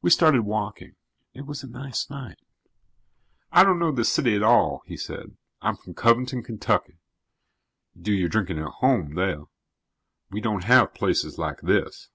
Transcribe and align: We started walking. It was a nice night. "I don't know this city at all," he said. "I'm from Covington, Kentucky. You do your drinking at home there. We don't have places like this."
We 0.00 0.08
started 0.08 0.44
walking. 0.46 0.96
It 1.34 1.42
was 1.42 1.62
a 1.62 1.66
nice 1.68 2.08
night. 2.08 2.38
"I 3.52 3.64
don't 3.64 3.78
know 3.78 3.92
this 3.92 4.10
city 4.10 4.34
at 4.34 4.42
all," 4.42 4.82
he 4.86 4.96
said. 4.96 5.36
"I'm 5.60 5.76
from 5.76 5.92
Covington, 5.92 6.42
Kentucky. 6.42 7.00
You 7.94 8.00
do 8.02 8.12
your 8.14 8.30
drinking 8.30 8.60
at 8.60 8.64
home 8.80 9.14
there. 9.14 9.42
We 10.30 10.40
don't 10.40 10.64
have 10.64 10.94
places 10.94 11.36
like 11.36 11.60
this." 11.60 12.08